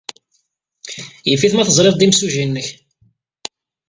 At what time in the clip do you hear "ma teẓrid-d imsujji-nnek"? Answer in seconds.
1.55-2.67